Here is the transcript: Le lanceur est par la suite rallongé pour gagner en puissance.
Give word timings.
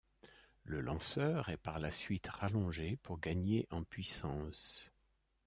Le 0.63 0.81
lanceur 0.81 1.49
est 1.49 1.57
par 1.57 1.77
la 1.77 1.91
suite 1.91 2.25
rallongé 2.27 2.97
pour 3.03 3.19
gagner 3.19 3.67
en 3.69 3.83
puissance. 3.83 4.91